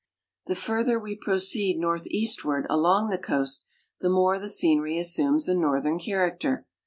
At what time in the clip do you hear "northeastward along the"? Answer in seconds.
1.77-3.19